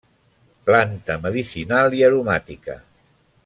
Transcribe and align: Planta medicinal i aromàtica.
Planta 0.69 1.19
medicinal 1.27 1.99
i 2.01 2.05
aromàtica. 2.09 2.83